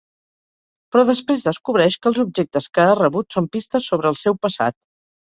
[0.95, 4.83] Però després descobreix que els objectes que ha rebut són pistes sobre el seu passat.